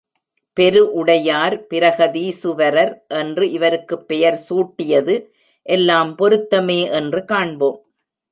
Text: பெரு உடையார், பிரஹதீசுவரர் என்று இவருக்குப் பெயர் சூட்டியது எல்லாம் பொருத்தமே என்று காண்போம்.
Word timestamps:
பெரு 0.53 0.93
உடையார், 0.93 1.65
பிரஹதீசுவரர் 1.69 2.93
என்று 3.07 3.51
இவருக்குப் 3.51 4.07
பெயர் 4.07 4.39
சூட்டியது 4.49 5.27
எல்லாம் 5.63 6.15
பொருத்தமே 6.15 6.91
என்று 6.91 7.25
காண்போம். 7.25 7.85